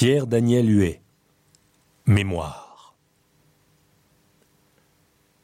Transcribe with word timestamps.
Pierre 0.00 0.26
Daniel 0.26 0.66
Huet. 0.66 1.02
Mémoire. 2.06 2.94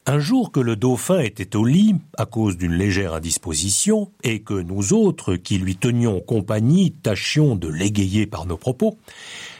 Un 0.07 0.17
jour 0.17 0.51
que 0.51 0.59
le 0.59 0.75
dauphin 0.75 1.19
était 1.19 1.55
au 1.55 1.63
lit, 1.63 1.93
à 2.17 2.25
cause 2.25 2.57
d'une 2.57 2.73
légère 2.73 3.13
indisposition, 3.13 4.11
et 4.23 4.41
que 4.41 4.55
nous 4.55 4.93
autres, 4.93 5.35
qui 5.35 5.59
lui 5.59 5.75
tenions 5.75 6.21
compagnie, 6.21 6.91
tâchions 6.91 7.55
de 7.55 7.67
l'égayer 7.67 8.25
par 8.25 8.47
nos 8.47 8.57
propos, 8.57 8.97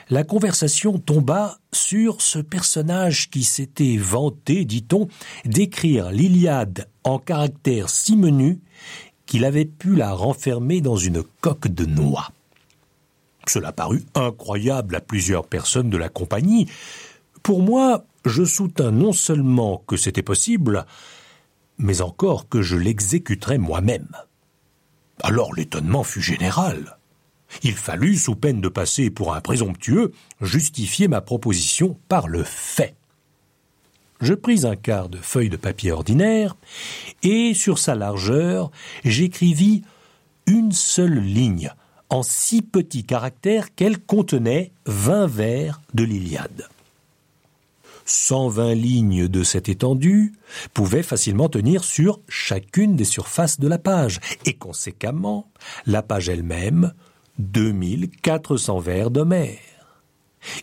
la 0.10 0.24
conversation 0.24 0.98
tomba 0.98 1.60
sur 1.72 2.24
ce 2.24 2.40
personnage 2.40 3.30
qui 3.30 3.44
s'était 3.44 3.98
vanté, 3.98 4.66
dit-on, 4.66 5.10
d'écrire 5.46 6.10
l'Iliade 6.10 6.90
en 7.04 7.20
caractères 7.20 7.92
si 7.92 8.18
menus 8.18 8.58
qu'il 9.28 9.46
avait 9.46 9.66
pu 9.66 9.96
la 9.96 10.14
renfermer 10.14 10.82
dans 10.82 10.98
une 10.98 11.22
coque 11.22 11.68
de 11.68 11.86
noix. 11.86 12.32
Cela 13.50 13.72
parut 13.72 14.04
incroyable 14.16 14.96
à 14.96 15.02
plusieurs 15.02 15.48
personnes 15.48 15.90
de 15.90 15.98
la 15.98 16.10
compagnie. 16.10 16.68
Pour 17.44 17.62
moi, 17.62 18.06
je 18.26 18.44
soutins 18.44 18.92
non 18.92 19.14
seulement 19.14 19.84
que 19.88 19.98
c'était 19.98 20.24
possible, 20.24 20.86
mais 21.78 22.02
encore 22.02 22.50
que 22.50 22.62
je 22.62 22.76
l'exécuterais 22.76 23.58
moi-même. 23.58 24.10
Alors 25.22 25.54
l'étonnement 25.54 26.04
fut 26.04 26.22
général. 26.22 26.98
Il 27.64 27.76
fallut, 27.76 28.18
sous 28.18 28.36
peine 28.36 28.62
de 28.62 28.68
passer 28.68 29.10
pour 29.10 29.34
un 29.34 29.42
présomptueux, 29.42 30.12
justifier 30.42 31.08
ma 31.08 31.22
proposition 31.22 31.98
par 32.10 32.28
le 32.28 32.44
fait. 32.44 32.96
Je 34.20 34.34
pris 34.34 34.66
un 34.66 34.76
quart 34.76 35.10
de 35.10 35.18
feuille 35.18 35.50
de 35.50 35.58
papier 35.58 35.92
ordinaire 35.92 36.58
et, 37.24 37.54
sur 37.54 37.78
sa 37.78 37.96
largeur, 37.96 38.72
j'écrivis 39.06 39.84
une 40.48 40.72
seule 40.72 41.20
ligne 41.20 41.72
en 42.10 42.24
si 42.24 42.62
petits 42.62 43.04
caractères 43.04 43.74
qu'elle 43.76 44.00
contenait 44.00 44.72
vingt 44.86 45.28
vers 45.28 45.82
de 45.94 46.04
l'Iliade. 46.04 46.68
120 48.06 48.74
lignes 48.74 49.28
de 49.28 49.44
cette 49.44 49.68
étendue 49.68 50.34
pouvaient 50.74 51.04
facilement 51.04 51.50
tenir 51.50 51.84
sur 51.84 52.22
chacune 52.30 52.96
des 52.96 53.04
surfaces 53.04 53.60
de 53.60 53.68
la 53.68 53.78
page, 53.78 54.22
et 54.46 54.54
conséquemment, 54.54 55.50
la 55.86 56.02
page 56.02 56.30
elle-même, 56.30 56.94
2400 57.40 58.80
vers 58.80 59.12
d'Homère. 59.12 59.60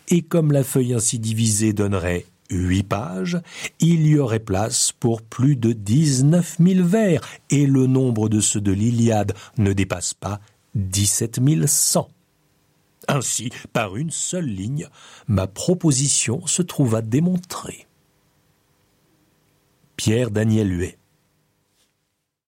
Et 0.08 0.22
comme 0.22 0.52
la 0.52 0.64
feuille 0.64 0.94
ainsi 0.94 1.18
divisée 1.18 1.74
donnerait 1.74 2.24
huit 2.50 2.84
pages, 2.84 3.38
il 3.80 4.06
y 4.06 4.18
aurait 4.18 4.38
place 4.38 4.92
pour 4.92 5.20
plus 5.20 5.56
de 5.56 5.72
dix-neuf 5.72 6.58
mille 6.58 6.82
vers, 6.82 7.20
et 7.50 7.66
le 7.66 7.86
nombre 7.86 8.30
de 8.30 8.40
ceux 8.40 8.60
de 8.60 8.72
l'Iliade 8.72 9.34
ne 9.58 9.74
dépasse 9.74 10.14
pas 10.14 10.40
17 10.74 11.40
100. 11.66 12.08
Ainsi, 13.08 13.50
par 13.72 13.96
une 13.96 14.10
seule 14.10 14.46
ligne, 14.46 14.88
ma 15.28 15.46
proposition 15.46 16.46
se 16.46 16.62
trouva 16.62 17.02
démontrée. 17.02 17.86
Pierre 19.96 20.30
Daniel 20.30 20.72
Huet 20.72 20.98